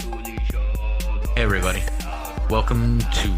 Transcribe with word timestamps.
Hey 0.00 1.42
everybody, 1.42 1.82
welcome 2.48 3.00
to 3.00 3.28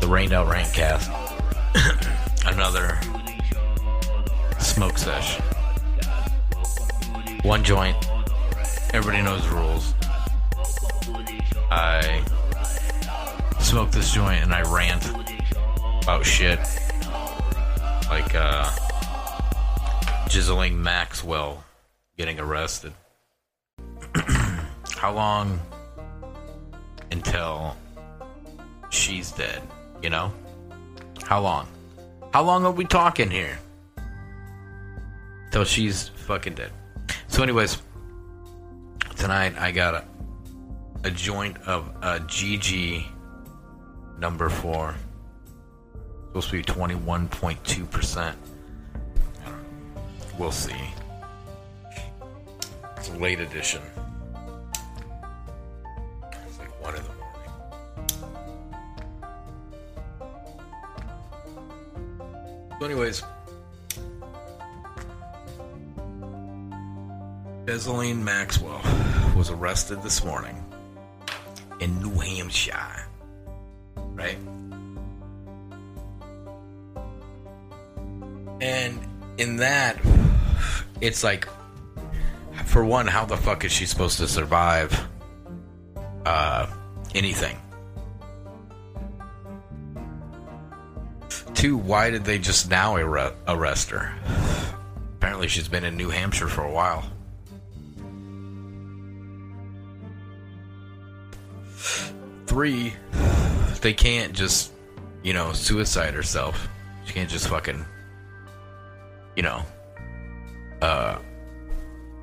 the 0.00 0.06
Rained 0.06 0.32
Out 0.32 0.46
Rantcast. 0.46 1.10
Another 2.46 3.00
smoke 4.60 4.98
sesh. 4.98 5.40
One 7.42 7.64
joint. 7.64 7.96
Everybody 8.94 9.22
knows 9.22 9.42
the 9.48 9.56
rules. 9.56 9.94
I 11.70 12.24
smoke 13.58 13.90
this 13.90 14.12
joint 14.12 14.44
and 14.44 14.54
I 14.54 14.62
rant 14.62 15.10
about 16.02 16.24
shit. 16.24 16.60
Like 18.08 18.34
uh 18.36 18.70
Ghislaine 20.28 20.80
Maxwell 20.80 21.64
getting 22.16 22.38
arrested. 22.38 22.92
How 25.02 25.12
long 25.12 25.58
until 27.10 27.76
she's 28.90 29.32
dead? 29.32 29.60
You 30.00 30.10
know? 30.10 30.32
How 31.24 31.40
long? 31.40 31.66
How 32.32 32.44
long 32.44 32.64
are 32.64 32.70
we 32.70 32.84
talking 32.84 33.28
here? 33.28 33.58
Till 35.50 35.64
she's 35.64 36.06
fucking 36.06 36.54
dead. 36.54 36.70
So, 37.26 37.42
anyways, 37.42 37.82
tonight 39.16 39.58
I 39.58 39.72
got 39.72 39.94
a, 39.94 40.04
a 41.02 41.10
joint 41.10 41.56
of 41.66 41.88
a 42.00 42.20
GG 42.20 43.04
number 44.20 44.48
four. 44.48 44.94
Supposed 46.28 46.50
to 46.50 46.56
be 46.58 46.62
21.2%. 46.62 48.34
We'll 50.38 50.52
see. 50.52 50.76
It's 52.96 53.08
a 53.08 53.14
late 53.14 53.40
edition. 53.40 53.82
So, 62.82 62.86
anyways, 62.86 63.22
Ghislaine 67.64 68.24
Maxwell 68.24 68.82
was 69.36 69.50
arrested 69.50 70.02
this 70.02 70.24
morning 70.24 70.60
in 71.78 72.02
New 72.02 72.18
Hampshire. 72.18 73.06
Right? 73.94 74.36
And 78.60 78.98
in 79.38 79.58
that, 79.58 80.00
it's 81.00 81.22
like, 81.22 81.46
for 82.64 82.84
one, 82.84 83.06
how 83.06 83.24
the 83.24 83.36
fuck 83.36 83.64
is 83.64 83.70
she 83.70 83.86
supposed 83.86 84.18
to 84.18 84.26
survive 84.26 85.06
uh, 86.26 86.66
anything? 87.14 87.61
Two, 91.62 91.76
why 91.76 92.10
did 92.10 92.24
they 92.24 92.40
just 92.40 92.68
now 92.68 92.96
arre- 92.96 93.36
arrest 93.46 93.90
her? 93.90 94.12
Apparently, 95.14 95.46
she's 95.46 95.68
been 95.68 95.84
in 95.84 95.96
New 95.96 96.10
Hampshire 96.10 96.48
for 96.48 96.64
a 96.64 96.72
while. 96.72 97.04
Three, 102.46 102.94
they 103.80 103.94
can't 103.94 104.32
just, 104.32 104.72
you 105.22 105.34
know, 105.34 105.52
suicide 105.52 106.14
herself. 106.14 106.66
She 107.04 107.12
can't 107.12 107.30
just 107.30 107.46
fucking, 107.46 107.86
you 109.36 109.44
know, 109.44 109.62
uh, 110.80 111.18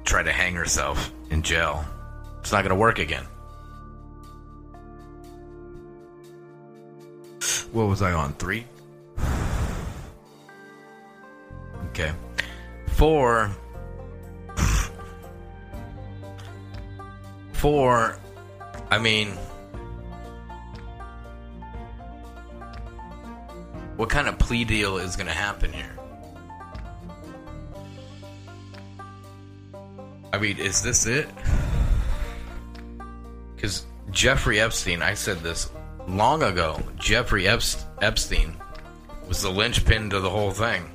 try 0.03 0.22
to 0.22 0.34
hang 0.34 0.56
herself 0.56 1.14
in 1.30 1.44
jail. 1.44 1.86
It's 2.42 2.52
not 2.52 2.64
to 2.64 2.76
work 2.76 3.00
again. 3.00 3.24
What 7.72 7.86
was 7.86 8.02
I 8.02 8.12
on? 8.12 8.34
Three? 8.34 8.66
Okay. 12.00 12.14
Four. 12.92 13.52
Four. 17.52 18.18
I 18.90 18.98
mean, 18.98 19.32
what 23.98 24.10
kind 24.10 24.30
of 24.30 24.40
plea 24.40 24.64
deal 24.64 24.98
is 24.98 25.18
going 25.18 25.28
to 25.28 25.34
happen 25.34 25.74
here? 25.74 26.00
I 30.31 30.38
mean, 30.38 30.58
is 30.58 30.81
this 30.81 31.06
it? 31.06 31.28
Because 33.58 33.86
Jeffrey 34.12 34.62
Epstein, 34.62 35.02
I 35.02 35.16
said 35.16 35.40
this 35.40 35.70
long 36.08 36.44
ago. 36.44 36.81
Jeffrey 36.96 37.44
Epst- 37.44 37.84
Epstein 38.02 38.56
was 39.28 39.42
the 39.42 39.50
linchpin 39.52 40.10
to 40.12 40.22
the 40.22 40.30
whole 40.30 40.52
thing. 40.52 40.90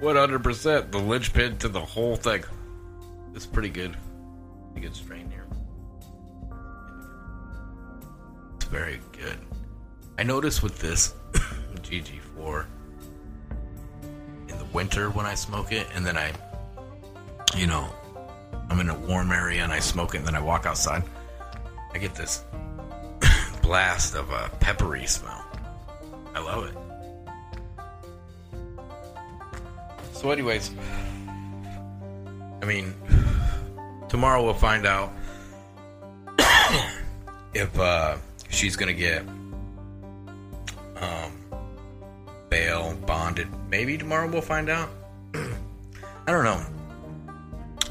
100% 0.00 0.90
the 0.90 0.98
linchpin 0.98 1.56
to 1.58 1.68
the 1.68 1.80
whole 1.80 2.16
thing. 2.16 2.44
It's 3.34 3.46
pretty 3.46 3.68
good. 3.68 3.96
Pretty 4.72 4.86
good 4.86 4.96
strain 4.96 5.30
here. 5.30 5.46
It's 8.56 8.66
very 8.66 9.00
good. 9.12 9.38
I 10.18 10.22
noticed 10.22 10.62
with 10.62 10.78
this 10.78 11.14
GG4 11.74 12.66
in 14.48 14.58
the 14.58 14.64
winter 14.72 15.10
when 15.10 15.26
I 15.26 15.34
smoke 15.34 15.72
it, 15.72 15.86
and 15.94 16.06
then 16.06 16.16
I, 16.16 16.32
you 17.56 17.66
know, 17.66 17.88
I'm 18.70 18.80
in 18.80 18.90
a 18.90 18.98
warm 18.98 19.32
area 19.32 19.62
and 19.62 19.72
I 19.72 19.80
smoke 19.80 20.14
it, 20.14 20.18
and 20.18 20.26
then 20.26 20.34
I 20.34 20.40
walk 20.40 20.66
outside. 20.66 21.02
I 21.92 21.98
get 21.98 22.14
this 22.14 22.44
blast 23.62 24.14
of 24.14 24.30
a 24.30 24.50
peppery 24.60 25.06
smell. 25.06 25.44
I 26.34 26.40
love 26.40 26.64
it. 26.64 26.87
So, 30.18 30.32
anyways, 30.32 30.72
I 32.60 32.64
mean, 32.64 32.92
tomorrow 34.08 34.42
we'll 34.42 34.52
find 34.52 34.84
out 34.84 35.12
if 37.54 37.78
uh, 37.78 38.16
she's 38.48 38.74
gonna 38.74 38.94
get 38.94 39.22
um, 40.96 41.38
bail, 42.50 42.98
bonded. 43.06 43.46
Maybe 43.70 43.96
tomorrow 43.96 44.28
we'll 44.28 44.40
find 44.40 44.68
out. 44.68 44.88
I 45.34 46.32
don't 46.32 46.42
know. 46.42 46.66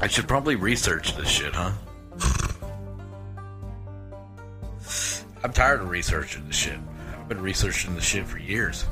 I 0.02 0.06
should 0.06 0.28
probably 0.28 0.56
research 0.56 1.16
this 1.16 1.30
shit, 1.30 1.54
huh? 1.54 1.72
I'm 5.42 5.54
tired 5.54 5.80
of 5.80 5.88
researching 5.88 6.46
this 6.46 6.56
shit. 6.56 6.78
I've 7.18 7.28
been 7.30 7.40
researching 7.40 7.94
this 7.94 8.04
shit 8.04 8.26
for 8.26 8.36
years. 8.36 8.84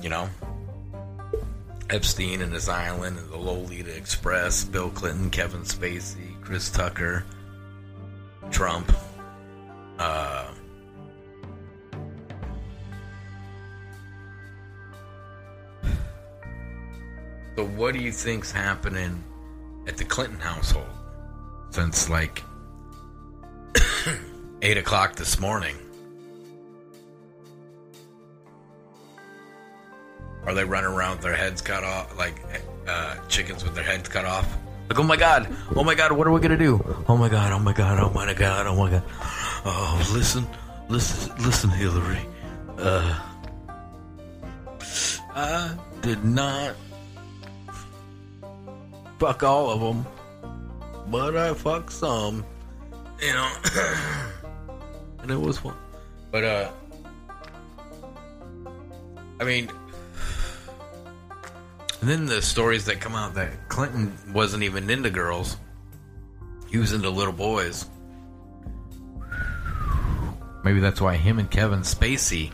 You 0.00 0.08
know? 0.08 0.30
Epstein 1.90 2.42
and 2.42 2.52
his 2.52 2.68
island 2.68 3.18
and 3.18 3.30
the 3.30 3.36
Lolita 3.36 3.94
Express, 3.96 4.64
Bill 4.64 4.90
Clinton, 4.90 5.30
Kevin 5.30 5.62
Spacey, 5.62 6.38
Chris 6.42 6.70
Tucker, 6.70 7.24
Trump. 8.50 8.92
Uh, 9.98 10.52
so, 17.56 17.64
what 17.66 17.94
do 17.94 18.00
you 18.00 18.12
think's 18.12 18.52
happening 18.52 19.24
at 19.86 19.96
the 19.96 20.04
Clinton 20.04 20.38
household 20.38 20.86
since 21.70 22.10
like 22.10 22.42
eight 24.62 24.76
o'clock 24.76 25.16
this 25.16 25.40
morning? 25.40 25.76
Are 30.48 30.54
they 30.54 30.64
running 30.64 30.88
around 30.88 31.16
with 31.16 31.20
their 31.20 31.36
heads 31.36 31.60
cut 31.60 31.84
off, 31.84 32.16
like 32.16 32.42
uh, 32.86 33.16
chickens 33.28 33.62
with 33.62 33.74
their 33.74 33.84
heads 33.84 34.08
cut 34.08 34.24
off? 34.24 34.50
Like, 34.88 34.98
oh 34.98 35.02
my 35.02 35.16
god, 35.16 35.54
oh 35.76 35.84
my 35.84 35.94
god, 35.94 36.10
what 36.12 36.26
are 36.26 36.30
we 36.30 36.40
gonna 36.40 36.56
do? 36.56 36.82
Oh 37.06 37.18
my 37.18 37.28
god, 37.28 37.52
oh 37.52 37.58
my 37.58 37.74
god, 37.74 38.00
oh 38.00 38.10
my 38.14 38.32
god, 38.32 38.66
oh 38.66 38.74
my 38.74 38.90
god. 38.90 39.02
Oh, 39.66 40.10
listen, 40.14 40.46
listen, 40.88 41.36
listen, 41.44 41.68
Hillary. 41.68 42.20
Uh, 42.78 43.20
I 45.34 45.76
did 46.00 46.24
not 46.24 46.76
fuck 49.18 49.42
all 49.42 49.68
of 49.68 49.80
them, 49.82 50.06
but 51.08 51.36
I 51.36 51.52
fucked 51.52 51.92
some. 51.92 52.42
You 53.20 53.34
know, 53.34 53.52
and 55.20 55.30
it 55.30 55.38
was 55.38 55.58
fun. 55.58 55.76
But 56.30 56.44
uh, 56.44 56.70
I 59.40 59.44
mean, 59.44 59.70
and 62.00 62.08
then 62.08 62.26
the 62.26 62.40
stories 62.40 62.84
that 62.84 63.00
come 63.00 63.14
out 63.14 63.34
that 63.34 63.68
Clinton 63.68 64.16
wasn't 64.32 64.62
even 64.62 64.88
into 64.88 65.10
girls, 65.10 65.56
he 66.70 66.78
was 66.78 66.92
into 66.92 67.10
little 67.10 67.32
boys. 67.32 67.86
Maybe 70.64 70.80
that's 70.80 71.00
why 71.00 71.16
him 71.16 71.38
and 71.38 71.50
Kevin 71.50 71.80
Spacey 71.80 72.52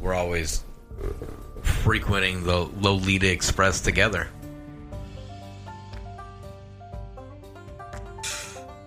were 0.00 0.14
always 0.14 0.64
frequenting 1.62 2.44
the 2.44 2.68
Lolita 2.80 3.30
Express 3.30 3.80
together. 3.80 4.28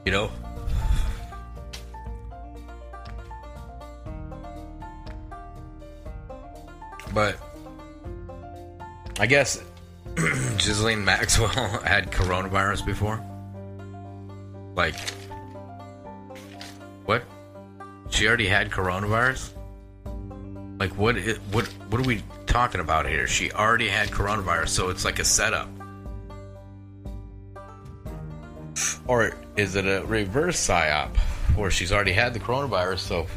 You 0.05 0.11
know? 0.11 0.31
But 7.13 7.37
I 9.21 9.27
guess 9.27 9.63
Ghislaine 10.15 11.05
Maxwell 11.05 11.47
had 11.83 12.11
coronavirus 12.11 12.83
before. 12.83 13.23
Like, 14.73 14.95
what? 17.05 17.21
She 18.09 18.27
already 18.27 18.47
had 18.47 18.71
coronavirus? 18.71 19.51
Like, 20.79 20.97
what? 20.97 21.17
What? 21.51 21.67
What 21.67 22.01
are 22.01 22.03
we 22.03 22.23
talking 22.47 22.81
about 22.81 23.07
here? 23.07 23.27
She 23.27 23.51
already 23.51 23.87
had 23.89 24.09
coronavirus, 24.09 24.69
so 24.69 24.89
it's 24.89 25.05
like 25.05 25.19
a 25.19 25.23
setup. 25.23 25.69
Or 29.05 29.35
is 29.55 29.75
it 29.75 29.85
a 29.85 30.03
reverse 30.03 30.57
psyop, 30.57 31.15
where 31.55 31.69
she's 31.69 31.91
already 31.91 32.13
had 32.13 32.33
the 32.33 32.39
coronavirus, 32.39 32.99
so 32.99 33.27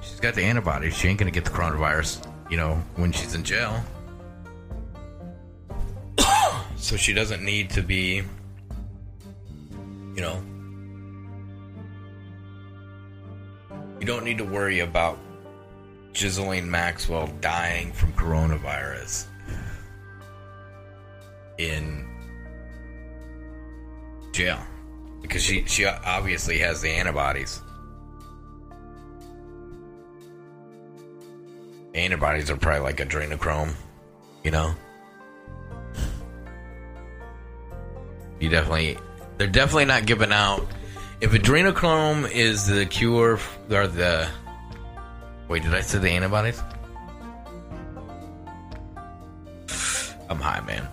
she's 0.00 0.20
got 0.20 0.34
the 0.34 0.44
antibodies. 0.44 0.96
She 0.96 1.08
ain't 1.08 1.18
gonna 1.18 1.32
get 1.32 1.44
the 1.44 1.50
coronavirus, 1.50 2.24
you 2.48 2.56
know, 2.56 2.80
when 2.94 3.10
she's 3.10 3.34
in 3.34 3.42
jail. 3.42 3.82
So 6.86 6.96
she 6.96 7.12
doesn't 7.12 7.42
need 7.42 7.68
to 7.68 7.82
be, 7.82 8.22
you 10.14 10.20
know, 10.20 10.40
you 13.98 14.06
don't 14.06 14.22
need 14.22 14.38
to 14.38 14.44
worry 14.44 14.78
about 14.78 15.18
Ghislaine 16.12 16.70
Maxwell 16.70 17.26
dying 17.40 17.90
from 17.92 18.12
coronavirus 18.12 19.26
in 21.58 22.06
jail 24.30 24.60
because 25.22 25.42
she 25.42 25.64
she 25.66 25.86
obviously 25.86 26.58
has 26.58 26.82
the 26.82 26.90
antibodies. 26.90 27.60
Antibodies 31.96 32.48
are 32.48 32.56
probably 32.56 32.82
like 32.82 32.98
adrenochrome, 32.98 33.74
you 34.44 34.52
know. 34.52 34.72
You 38.46 38.52
definitely, 38.52 38.96
they're 39.38 39.48
definitely 39.48 39.86
not 39.86 40.06
giving 40.06 40.30
out. 40.30 40.64
If 41.20 41.32
adrenochrome 41.32 42.30
is 42.30 42.68
the 42.68 42.86
cure 42.86 43.40
or 43.68 43.86
the 43.88 44.28
wait, 45.48 45.64
did 45.64 45.74
I 45.74 45.80
say 45.80 45.98
the 45.98 46.10
antibodies? 46.10 46.62
I'm 50.30 50.38
high, 50.38 50.60
man. 50.60 50.88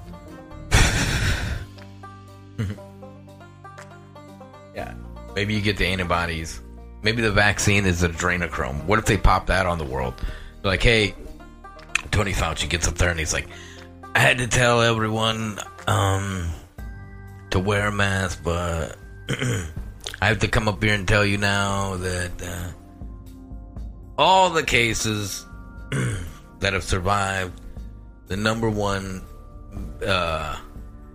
Yeah. 4.76 4.96
Maybe 5.36 5.54
you 5.54 5.62
get 5.62 5.78
the 5.78 5.86
antibodies. 5.86 6.60
Maybe 7.04 7.22
the 7.22 7.32
vaccine 7.32 7.86
is 7.86 8.02
adrenochrome. 8.02 8.86
What 8.86 8.98
if 8.98 9.06
they 9.06 9.18
pop 9.18 9.46
that 9.46 9.68
on 9.68 9.78
the 9.78 9.84
world? 9.84 10.16
Like, 10.64 10.82
hey, 10.82 11.14
Tony 12.10 12.34
Fauci 12.34 12.68
gets 12.68 12.88
up 12.88 12.96
there 12.96 13.12
and 13.12 13.20
he's 13.20 13.34
like, 13.34 13.48
I 14.16 14.20
had 14.20 14.40
to 14.40 14.48
tell 14.48 14.82
everyone 14.82 15.60
um, 15.86 16.50
to 17.54 17.60
wear 17.60 17.88
a 17.88 17.92
mask, 17.92 18.42
but 18.44 18.98
I 19.30 20.28
have 20.28 20.40
to 20.40 20.48
come 20.48 20.68
up 20.68 20.84
here 20.84 20.96
and 20.96 21.08
tell 21.08 21.24
you 21.24 21.38
now 21.38 21.98
that 21.98 22.32
uh, 22.42 22.72
all 24.18 24.50
the 24.50 24.64
cases 24.64 25.46
that 26.60 26.74
have 26.74 26.84
survived 26.84 27.62
the 28.26 28.38
number 28.38 28.68
one 28.72 29.22
uh, 30.04 30.58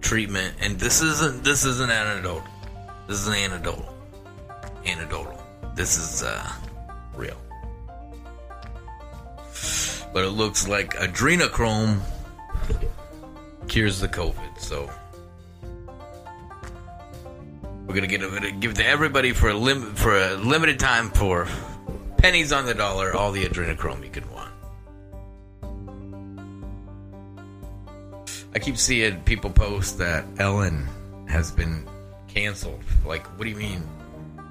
treatment, 0.01 0.55
and 0.61 0.79
this 0.79 1.03
isn't 1.03 1.43
this 1.43 1.65
isn't 1.65 1.91
anecdotal. 1.91 2.45
This 3.09 3.19
is 3.19 3.27
an 3.27 3.35
anecdotal. 3.35 3.93
Anecdotal. 4.87 5.43
This 5.75 5.99
is 5.99 6.23
uh, 6.23 6.53
real. 7.17 7.37
But 10.13 10.25
it 10.25 10.31
looks 10.31 10.69
like 10.69 10.95
adrenochrome 10.95 11.99
cures 13.67 13.99
the 13.99 14.09
COVID. 14.09 14.59
So 14.59 14.89
we're 17.89 17.95
gonna 17.95 18.07
get 18.07 18.23
a, 18.23 18.51
give 18.53 18.75
to 18.75 18.87
everybody 18.87 19.33
for 19.33 19.49
a 19.49 19.55
lim- 19.55 19.95
for 19.95 20.15
a 20.15 20.35
limited 20.35 20.79
time 20.79 21.09
for 21.11 21.49
pennies 22.19 22.53
on 22.53 22.67
the 22.67 22.75
dollar 22.75 23.15
all 23.15 23.33
the 23.33 23.45
adrenochrome 23.45 24.05
you 24.05 24.11
can 24.11 24.31
want. 24.31 24.53
I 28.55 28.59
keep 28.59 28.77
seeing 28.77 29.21
people 29.23 29.51
post 29.51 29.97
that 29.99 30.27
Ellen 30.39 30.87
has 31.29 31.51
been 31.51 31.89
canceled. 32.29 32.83
Like, 33.07 33.27
what 33.39 33.45
do 33.45 33.51
you 33.51 33.57
mean? 33.57 33.81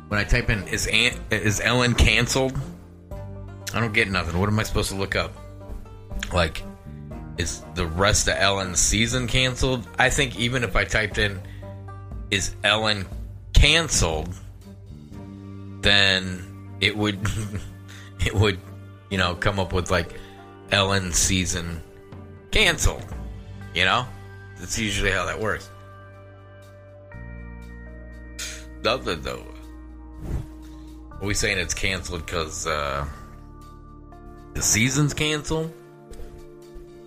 When 0.07 0.19
I 0.19 0.23
type 0.23 0.49
in 0.49 0.67
is 0.69 0.87
Aunt, 0.87 1.19
is 1.29 1.59
Ellen 1.59 1.93
canceled? 1.93 2.57
I 3.73 3.79
don't 3.79 3.93
get 3.93 4.09
nothing. 4.09 4.39
What 4.39 4.49
am 4.49 4.57
I 4.59 4.63
supposed 4.63 4.89
to 4.89 4.95
look 4.95 5.15
up? 5.15 5.31
Like, 6.33 6.63
is 7.37 7.61
the 7.75 7.85
rest 7.85 8.27
of 8.27 8.35
Ellen's 8.37 8.79
season 8.79 9.27
canceled? 9.27 9.87
I 9.99 10.09
think 10.09 10.39
even 10.39 10.63
if 10.63 10.75
I 10.75 10.85
typed 10.85 11.19
in 11.19 11.39
is 12.31 12.55
Ellen 12.63 13.05
canceled, 13.57 14.29
then 15.81 16.75
it 16.79 16.95
would 16.95 17.19
it 18.25 18.33
would 18.33 18.59
you 19.09 19.17
know 19.17 19.35
come 19.35 19.59
up 19.59 19.73
with 19.73 19.89
like 19.89 20.13
Ellen 20.71 21.11
season 21.11 21.81
canceled. 22.51 23.05
You 23.73 23.85
know, 23.85 24.05
that's 24.59 24.77
usually 24.77 25.11
how 25.11 25.25
that 25.25 25.39
works. 25.39 25.69
Nothing 28.83 29.21
though. 29.21 29.43
Are 31.19 31.25
we 31.25 31.33
saying 31.33 31.57
it's 31.57 31.73
canceled 31.73 32.25
because 32.25 32.67
uh, 32.67 33.07
the 34.53 34.61
season's 34.61 35.15
canceled? 35.15 35.73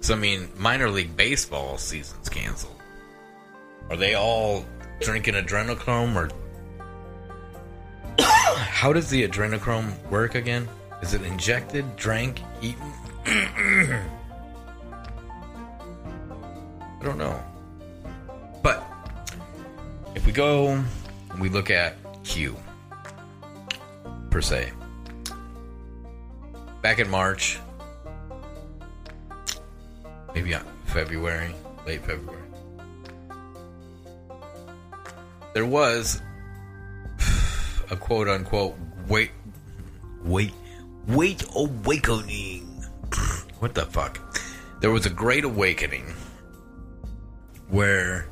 So 0.01 0.15
I 0.15 0.19
mean, 0.19 0.49
minor 0.59 0.91
league 0.91 1.17
baseball 1.17 1.79
season's 1.79 2.29
canceled. 2.29 2.75
Are 3.89 3.97
they 3.97 4.15
all 4.15 4.65
drinking 5.01 5.35
adrenochrome 5.35 6.17
or? 6.17 6.29
How 8.81 8.95
does 8.95 9.11
the 9.11 9.29
adrenochrome 9.29 9.93
work 10.09 10.35
again? 10.35 10.67
Is 11.03 11.13
it 11.13 11.21
injected, 11.21 11.97
drank, 11.97 12.41
eaten? 12.63 12.91
I 13.27 14.01
don't 17.03 17.19
know. 17.19 17.39
But 18.63 18.83
if 20.15 20.25
we 20.25 20.33
go 20.33 20.83
we 21.39 21.51
look 21.51 21.69
at 21.69 21.95
Q 22.25 22.57
per 24.31 24.41
se, 24.41 24.73
back 26.81 27.01
in 27.01 27.11
March, 27.11 27.59
maybe 30.35 30.55
February, 30.87 31.55
late 31.87 32.01
February, 32.01 32.41
there 35.53 35.67
was 35.67 36.23
a 37.91 37.97
quote 37.97 38.29
unquote 38.29 38.77
wait, 39.09 39.31
wait, 40.25 40.53
wait 41.09 41.45
awakening. 41.55 42.67
what 43.59 43.75
the 43.75 43.87
fuck? 43.87 44.19
There 44.81 44.91
was 44.91 45.07
a 45.07 45.11
great 45.11 45.45
awakening 45.45 46.15
where 47.69 48.27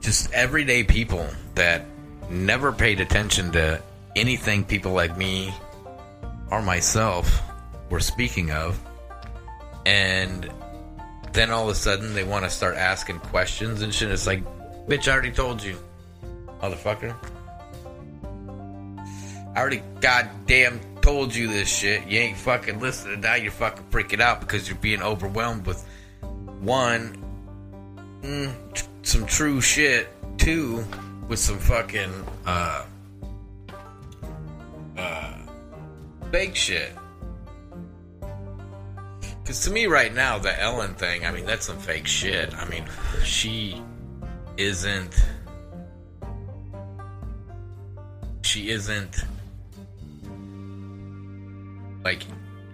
just 0.00 0.32
everyday 0.32 0.84
people 0.84 1.26
that 1.54 1.86
never 2.30 2.72
paid 2.72 3.00
attention 3.00 3.52
to 3.52 3.80
anything 4.16 4.64
people 4.64 4.92
like 4.92 5.16
me 5.16 5.52
or 6.50 6.62
myself 6.62 7.42
were 7.90 8.00
speaking 8.00 8.50
of 8.50 8.78
and 9.86 10.50
then 11.32 11.50
all 11.50 11.64
of 11.64 11.70
a 11.70 11.74
sudden 11.74 12.14
they 12.14 12.24
want 12.24 12.44
to 12.44 12.50
start 12.50 12.76
asking 12.76 13.18
questions 13.20 13.82
and 13.82 13.94
shit 13.94 14.10
it's 14.10 14.26
like 14.26 14.42
bitch 14.86 15.08
i 15.08 15.12
already 15.12 15.30
told 15.30 15.62
you 15.62 15.78
motherfucker 16.60 17.14
i 19.58 19.60
already 19.60 19.82
goddamn 20.00 20.80
told 21.00 21.34
you 21.34 21.48
this 21.48 21.68
shit 21.68 22.06
you 22.06 22.18
ain't 22.18 22.36
fucking 22.36 22.78
listening 22.78 23.20
now 23.20 23.34
you're 23.34 23.50
fucking 23.50 23.84
freaking 23.90 24.20
out 24.20 24.40
because 24.40 24.68
you're 24.68 24.78
being 24.78 25.02
overwhelmed 25.02 25.66
with 25.66 25.84
one 26.60 27.24
mm, 28.22 28.52
some 29.02 29.24
true 29.26 29.60
shit. 29.60 30.08
Two, 30.36 30.84
with 31.28 31.38
some 31.38 31.58
fucking 31.58 32.12
uh, 32.46 32.84
uh, 34.96 35.34
fake 36.30 36.54
shit. 36.54 36.92
Because 39.42 39.62
to 39.64 39.70
me, 39.70 39.86
right 39.86 40.14
now, 40.14 40.38
the 40.38 40.60
Ellen 40.60 40.94
thing, 40.94 41.24
I 41.24 41.32
mean, 41.32 41.46
that's 41.46 41.66
some 41.66 41.78
fake 41.78 42.06
shit. 42.06 42.54
I 42.54 42.68
mean, 42.68 42.84
she 43.24 43.82
isn't. 44.56 45.14
She 48.42 48.68
isn't. 48.68 49.24
Like, 52.04 52.24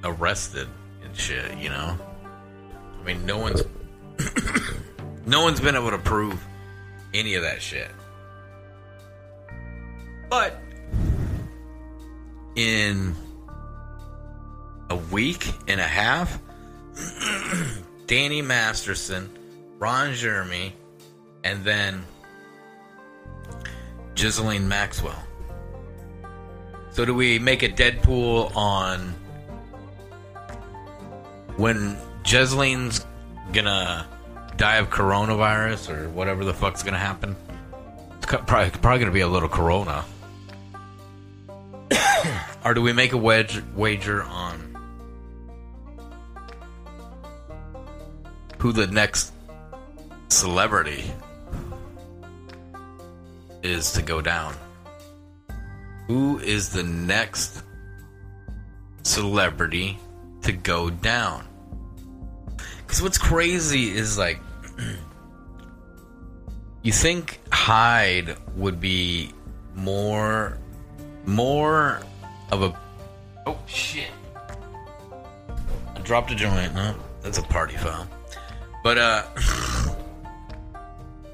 arrested 0.02 0.68
and 1.02 1.16
shit, 1.16 1.56
you 1.58 1.68
know? 1.68 1.98
I 3.00 3.04
mean, 3.04 3.24
no 3.26 3.38
one's. 3.38 3.62
no 5.26 5.42
one's 5.42 5.60
been 5.60 5.74
able 5.74 5.90
to 5.90 5.98
prove 5.98 6.42
any 7.12 7.34
of 7.34 7.42
that 7.42 7.60
shit. 7.60 7.90
But 10.30 10.60
in 12.56 13.14
a 14.90 14.96
week 14.96 15.52
and 15.68 15.80
a 15.80 15.86
half, 15.86 16.38
Danny 18.06 18.42
Masterson, 18.42 19.30
Ron 19.78 20.14
Jeremy, 20.14 20.74
and 21.42 21.64
then 21.64 22.04
Ghislaine 24.14 24.68
Maxwell. 24.68 25.22
So 26.94 27.04
do 27.04 27.12
we 27.12 27.40
make 27.40 27.64
a 27.64 27.68
Deadpool 27.68 28.54
on 28.54 29.16
when 31.56 31.96
Ghislaine's 32.22 33.04
gonna 33.52 34.06
die 34.56 34.76
of 34.76 34.90
coronavirus 34.90 35.92
or 35.92 36.08
whatever 36.10 36.44
the 36.44 36.54
fuck's 36.54 36.84
gonna 36.84 36.96
happen? 36.96 37.34
It's 38.18 38.26
probably, 38.26 38.70
probably 38.70 39.00
gonna 39.00 39.10
be 39.10 39.22
a 39.22 39.28
little 39.28 39.48
corona. 39.48 40.04
or 42.64 42.74
do 42.74 42.80
we 42.80 42.92
make 42.92 43.12
a 43.12 43.18
wedge, 43.18 43.60
wager 43.74 44.22
on 44.22 44.76
who 48.58 48.70
the 48.70 48.86
next 48.86 49.32
celebrity 50.28 51.10
is 53.64 53.90
to 53.94 54.02
go 54.02 54.20
down? 54.20 54.54
Who 56.06 56.38
is 56.38 56.70
the 56.70 56.82
next 56.82 57.62
celebrity 59.02 59.98
to 60.42 60.52
go 60.52 60.90
down? 60.90 61.46
Because 62.78 63.02
what's 63.02 63.18
crazy 63.18 63.90
is 63.90 64.18
like, 64.18 64.40
you 66.82 66.92
think 66.92 67.40
Hyde 67.50 68.36
would 68.56 68.80
be 68.80 69.32
more, 69.74 70.58
more 71.24 72.02
of 72.52 72.62
a. 72.62 72.78
Oh 73.46 73.58
shit! 73.66 74.10
I 75.94 76.00
dropped 76.02 76.30
a 76.30 76.34
joint. 76.34 76.74
No, 76.74 76.94
that's 77.22 77.38
a 77.38 77.42
party 77.42 77.76
foul. 77.76 78.06
But 78.82 78.98
uh, 78.98 79.22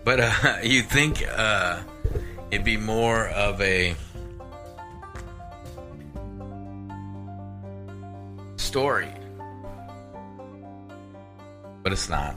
but 0.04 0.20
uh, 0.20 0.56
you 0.62 0.82
think 0.82 1.24
uh, 1.28 1.80
it'd 2.50 2.64
be 2.64 2.76
more 2.76 3.28
of 3.28 3.60
a 3.60 3.94
story. 8.70 9.08
But 11.82 11.92
it's 11.92 12.08
not. 12.08 12.36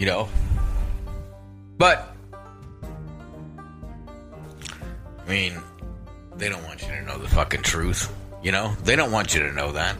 You 0.00 0.06
know? 0.06 0.28
But, 1.76 2.16
I 5.24 5.28
mean, 5.28 5.62
they 6.34 6.48
don't 6.48 6.64
want 6.64 6.82
you 6.82 6.88
to 6.88 7.02
know 7.02 7.18
the 7.18 7.28
fucking 7.28 7.62
truth. 7.62 8.12
You 8.42 8.50
know? 8.50 8.74
They 8.82 8.96
don't 8.96 9.12
want 9.12 9.36
you 9.36 9.42
to 9.42 9.52
know 9.52 9.70
that. 9.70 9.96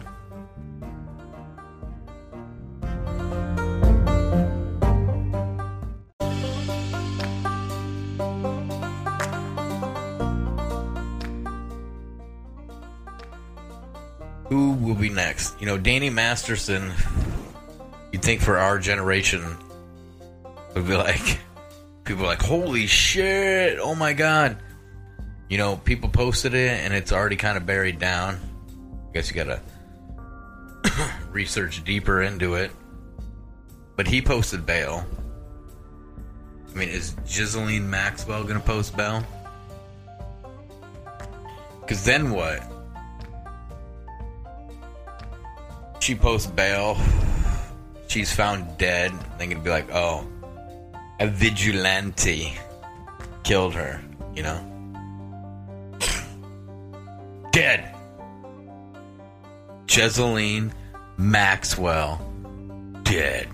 Who 14.48 14.72
will 14.72 14.94
be 14.94 15.10
next? 15.10 15.60
You 15.60 15.66
know, 15.66 15.76
Danny 15.76 16.10
Masterson, 16.10 16.92
you'd 18.12 18.22
think 18.22 18.40
for 18.40 18.56
our 18.56 18.78
generation, 18.78 19.44
would 20.74 20.86
be 20.86 20.96
like, 20.96 21.40
people 22.04 22.24
like, 22.24 22.40
holy 22.40 22.86
shit, 22.86 23.78
oh 23.80 23.94
my 23.94 24.14
god. 24.14 24.56
You 25.50 25.58
know, 25.58 25.76
people 25.76 26.08
posted 26.08 26.54
it 26.54 26.80
and 26.80 26.94
it's 26.94 27.12
already 27.12 27.36
kind 27.36 27.56
of 27.56 27.66
buried 27.66 27.98
down. 27.98 28.38
I 29.10 29.12
guess 29.12 29.30
you 29.30 29.36
gotta 29.36 29.60
research 31.30 31.84
deeper 31.84 32.22
into 32.22 32.54
it. 32.54 32.70
But 33.96 34.06
he 34.06 34.22
posted 34.22 34.64
bail. 34.64 35.04
I 36.70 36.78
mean, 36.78 36.88
is 36.88 37.16
Ghislaine 37.26 37.88
Maxwell 37.88 38.44
gonna 38.44 38.60
post 38.60 38.96
bail? 38.96 39.24
Because 41.80 42.04
then 42.04 42.30
what? 42.30 42.62
She 46.08 46.14
posts 46.14 46.50
bail. 46.50 46.96
She's 48.06 48.34
found 48.34 48.78
dead. 48.78 49.12
They're 49.36 49.46
gonna 49.46 49.60
be 49.60 49.68
like, 49.68 49.90
oh, 49.92 50.26
a 51.20 51.26
vigilante 51.26 52.56
killed 53.44 53.74
her, 53.74 54.00
you 54.34 54.42
know? 54.42 54.58
Dead. 57.52 57.94
Ghislaine 59.86 60.72
Maxwell 61.18 62.26
dead. 63.02 63.46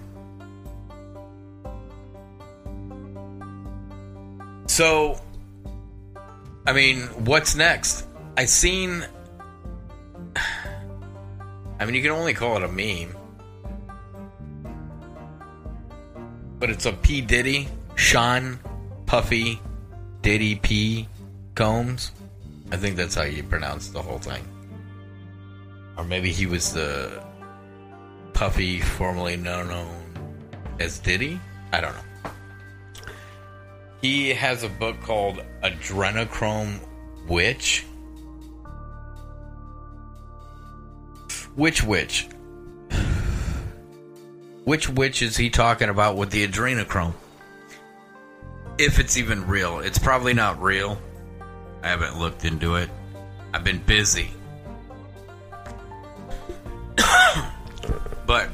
So, 4.69 5.21
I 6.65 6.73
mean, 6.73 7.01
what's 7.25 7.57
next? 7.57 8.07
I 8.37 8.45
seen. 8.45 9.05
I 11.85 11.87
mean, 11.87 11.97
you 11.97 12.01
can 12.01 12.13
only 12.13 12.33
call 12.33 12.57
it 12.57 12.63
a 12.63 12.69
meme. 12.69 13.15
But 16.59 16.71
it's 16.71 16.87
a 16.87 16.95
P. 16.95 17.21
Diddy, 17.21 17.69
Sean 17.95 18.59
Puffy, 19.05 19.61
Diddy 20.23 20.55
P. 20.55 21.07
Combs. 21.55 22.13
I 22.73 22.79
think 22.79 22.97
that's 22.97 23.15
how 23.15 23.25
you 23.25 23.43
pronounce 23.43 23.89
the 23.89 24.01
whole 24.01 24.17
thing. 24.17 24.49
Or 25.99 26.05
maybe 26.05 26.33
he 26.33 26.47
was 26.47 26.73
the 26.73 27.23
Puffy, 28.33 28.81
formerly 28.81 29.37
known 29.37 29.93
as 30.81 30.99
Diddy? 31.01 31.39
I 31.71 31.83
don't 31.83 31.93
know. 31.93 32.31
He 34.01 34.31
has 34.31 34.63
a 34.63 34.71
book 34.71 35.03
called 35.03 35.43
Adrenochrome 35.63 36.81
Witch. 37.29 37.85
Which 41.57 41.85
witch? 41.85 42.29
Which 44.65 44.89
witch 44.89 45.23
is 45.23 45.37
he 45.37 45.51
talking 45.51 45.89
about 45.89 46.17
with 46.17 46.31
the 46.31 46.47
adrenochrome? 46.47 47.15
If 48.77 48.99
it's 48.99 49.17
even 49.17 49.47
real. 49.47 49.79
It's 49.79 49.99
probably 49.99 50.35
not 50.35 50.61
real. 50.61 50.99
I 51.83 51.89
haven't 51.89 52.19
looked 52.19 52.45
into 52.45 52.75
it. 52.75 52.91
I've 53.53 53.63
been 53.63 53.79
busy. 53.79 54.31
but 58.27 58.47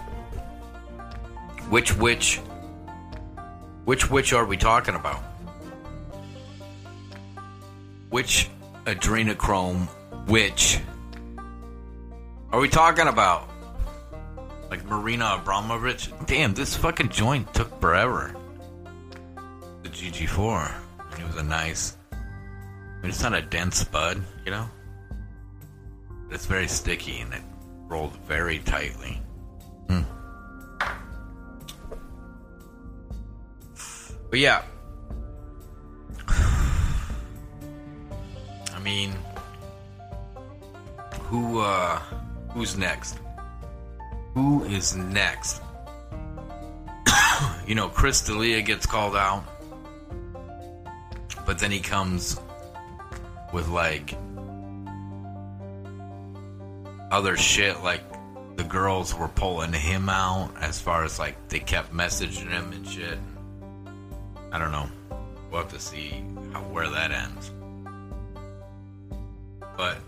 which 1.70 1.96
witch 1.96 2.40
which 3.86 4.10
witch 4.10 4.32
are 4.34 4.44
we 4.44 4.58
talking 4.58 4.94
about? 4.94 5.22
Which 8.10 8.50
adrenochrome 8.84 9.88
witch 10.26 10.80
are 12.52 12.60
we 12.60 12.68
talking 12.68 13.06
about? 13.06 13.48
Like 14.70 14.84
Marina 14.84 15.38
Abramovich? 15.40 16.10
Damn, 16.26 16.54
this 16.54 16.76
fucking 16.76 17.08
joint 17.08 17.52
took 17.54 17.80
forever. 17.80 18.34
The 19.82 19.88
GG4. 19.88 20.72
It 21.18 21.26
was 21.26 21.36
a 21.36 21.42
nice. 21.42 21.96
I 22.12 22.16
mean, 23.02 23.10
it's 23.10 23.22
not 23.22 23.34
a 23.34 23.42
dense 23.42 23.84
bud, 23.84 24.22
you 24.44 24.50
know? 24.50 24.68
But 26.28 26.34
it's 26.34 26.46
very 26.46 26.68
sticky 26.68 27.20
and 27.20 27.34
it 27.34 27.42
rolled 27.88 28.16
very 28.26 28.58
tightly. 28.60 29.20
Hmm. 29.88 30.02
But 34.30 34.38
yeah. 34.38 34.62
I 36.28 38.78
mean, 38.82 39.12
who, 41.22 41.60
uh, 41.60 42.00
Who's 42.52 42.76
next? 42.76 43.18
Who 44.34 44.64
is 44.64 44.96
next? 44.96 45.62
you 47.66 47.74
know, 47.74 47.88
Chris 47.88 48.20
D'Elia 48.22 48.62
gets 48.62 48.86
called 48.86 49.16
out, 49.16 49.44
but 51.46 51.58
then 51.58 51.70
he 51.70 51.80
comes 51.80 52.40
with 53.52 53.68
like 53.68 54.16
other 57.10 57.36
shit, 57.36 57.82
like 57.82 58.02
the 58.56 58.64
girls 58.64 59.14
were 59.14 59.28
pulling 59.28 59.72
him 59.72 60.08
out 60.08 60.50
as 60.60 60.80
far 60.80 61.04
as 61.04 61.18
like 61.18 61.48
they 61.48 61.60
kept 61.60 61.92
messaging 61.92 62.50
him 62.50 62.72
and 62.72 62.86
shit. 62.86 63.18
I 64.52 64.58
don't 64.58 64.72
know. 64.72 64.88
We'll 65.50 65.62
have 65.62 65.72
to 65.72 65.80
see 65.80 66.22
how, 66.52 66.62
where 66.62 66.88
that 66.88 67.10
ends. 67.10 67.50
But 69.76 69.98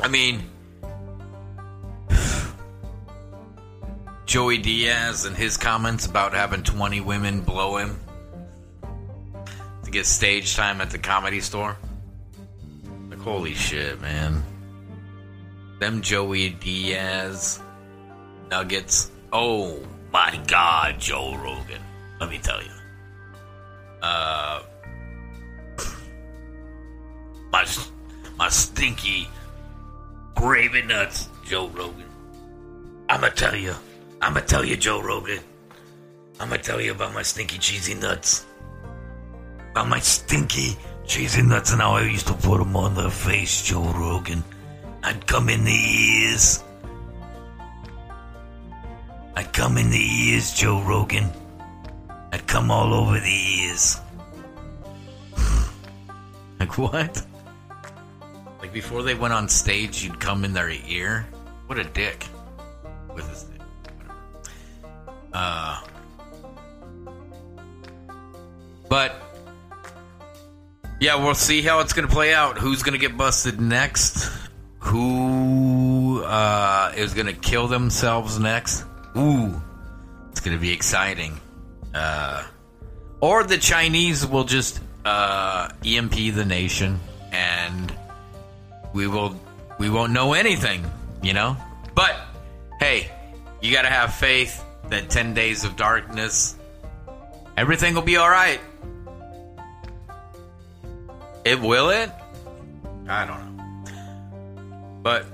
I 0.00 0.08
mean, 0.08 0.42
Joey 4.26 4.58
Diaz 4.58 5.24
and 5.26 5.36
his 5.36 5.56
comments 5.56 6.06
about 6.06 6.32
having 6.32 6.62
20 6.62 7.00
women 7.02 7.42
blow 7.42 7.76
him 7.76 8.00
to 9.84 9.90
get 9.90 10.06
stage 10.06 10.56
time 10.56 10.80
at 10.80 10.90
the 10.90 10.98
comedy 10.98 11.40
store. 11.40 11.76
Like, 13.10 13.18
holy 13.18 13.54
shit, 13.54 14.00
man. 14.00 14.42
Them 15.80 16.00
Joey 16.00 16.50
Diaz 16.50 17.60
nuggets. 18.50 19.10
Oh 19.32 19.80
my 20.12 20.40
god, 20.46 20.98
Joe 20.98 21.36
Rogan. 21.36 21.82
Let 22.20 22.30
me 22.30 22.38
tell 22.38 22.62
you. 22.62 22.70
Uh, 24.00 24.62
my, 27.52 27.66
my 28.38 28.48
stinky 28.48 29.28
gravy 30.42 30.82
nuts, 30.82 31.28
Joe 31.44 31.68
Rogan. 31.68 32.10
I'ma 33.08 33.28
tell 33.28 33.54
you. 33.54 33.76
I'ma 34.20 34.40
tell 34.40 34.64
you, 34.64 34.76
Joe 34.76 35.00
Rogan. 35.00 35.38
I'ma 36.40 36.56
tell 36.56 36.80
you 36.80 36.90
about 36.90 37.14
my 37.14 37.22
stinky 37.22 37.58
cheesy 37.58 37.94
nuts. 37.94 38.44
About 39.70 39.86
my 39.86 40.00
stinky 40.00 40.76
cheesy 41.06 41.42
nuts 41.42 41.70
and 41.70 41.80
how 41.80 41.92
I 41.92 42.02
used 42.02 42.26
to 42.26 42.34
put 42.34 42.58
them 42.58 42.74
on 42.74 42.96
the 42.96 43.08
face, 43.08 43.62
Joe 43.62 43.84
Rogan. 43.92 44.42
I'd 45.04 45.24
come 45.28 45.48
in 45.48 45.62
the 45.62 45.70
ears. 45.70 46.64
I'd 49.36 49.52
come 49.52 49.78
in 49.78 49.90
the 49.90 50.04
ears, 50.26 50.52
Joe 50.54 50.82
Rogan. 50.82 51.30
I'd 52.32 52.48
come 52.48 52.72
all 52.72 52.92
over 52.92 53.20
the 53.20 53.38
ears. 53.60 54.00
like 56.58 56.76
what? 56.76 57.24
Like 58.62 58.72
before 58.72 59.02
they 59.02 59.14
went 59.14 59.34
on 59.34 59.48
stage, 59.48 60.04
you'd 60.04 60.20
come 60.20 60.44
in 60.44 60.52
their 60.52 60.70
ear? 60.70 61.26
What 61.66 61.78
a 61.78 61.84
dick. 61.84 62.24
With 63.12 63.28
his. 63.28 63.44
Uh. 65.32 65.82
But. 68.88 69.16
Yeah, 71.00 71.16
we'll 71.16 71.34
see 71.34 71.62
how 71.62 71.80
it's 71.80 71.92
going 71.92 72.06
to 72.06 72.14
play 72.14 72.32
out. 72.32 72.56
Who's 72.56 72.84
going 72.84 72.92
to 72.92 72.98
get 72.98 73.16
busted 73.16 73.60
next? 73.60 74.30
Who 74.78 76.22
uh, 76.22 76.92
is 76.96 77.14
going 77.14 77.26
to 77.26 77.32
kill 77.32 77.66
themselves 77.66 78.38
next? 78.38 78.84
Ooh, 79.16 79.60
it's 80.30 80.38
going 80.38 80.56
to 80.56 80.60
be 80.60 80.70
exciting. 80.70 81.40
Uh, 81.92 82.44
or 83.20 83.42
the 83.42 83.58
Chinese 83.58 84.24
will 84.24 84.44
just 84.44 84.80
uh, 85.04 85.70
EMP 85.84 86.14
the 86.34 86.44
nation, 86.44 87.00
and 87.32 87.92
we 88.92 89.06
will 89.06 89.34
we 89.78 89.90
won't 89.90 90.12
know 90.12 90.32
anything, 90.34 90.84
you 91.22 91.32
know. 91.32 91.56
But 91.94 92.14
hey, 92.78 93.10
you 93.60 93.72
got 93.72 93.82
to 93.82 93.88
have 93.88 94.14
faith 94.14 94.64
that 94.88 95.10
ten 95.10 95.34
days 95.34 95.64
of 95.64 95.76
darkness, 95.76 96.56
everything 97.56 97.94
will 97.94 98.02
be 98.02 98.16
all 98.16 98.30
right. 98.30 98.60
It 101.44 101.60
will 101.60 101.90
it? 101.90 102.10
I 103.08 103.26
don't 103.26 103.56
know. 103.56 103.92
But 105.02 105.26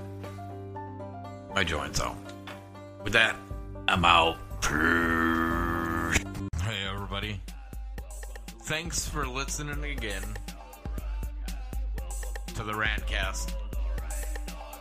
my 1.53 1.63
joints 1.63 2.01
out. 2.01 2.17
With 3.03 3.13
that, 3.13 3.35
I'm 3.87 4.03
out. 4.03 4.37
Hey 6.63 6.85
everybody. 6.91 7.39
Thanks 8.63 9.07
for 9.07 9.27
listening 9.27 9.83
again 9.83 10.23
to 12.59 12.65
the 12.65 12.73
Rantcast. 12.73 13.53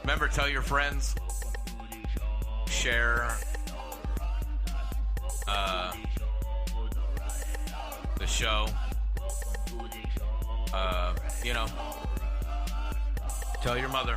Remember, 0.02 0.26
tell 0.26 0.48
your 0.48 0.62
friends, 0.62 1.14
share 2.66 3.36
uh, 5.46 5.92
the 8.18 8.26
show. 8.26 8.66
Uh, 10.74 11.14
you 11.44 11.54
know, 11.54 11.66
tell 13.62 13.78
your 13.78 13.90
mother. 13.90 14.16